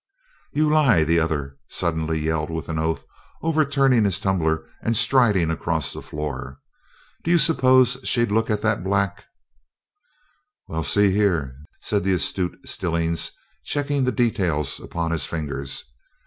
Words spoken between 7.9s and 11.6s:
she'd look at that black" "Well, see here,"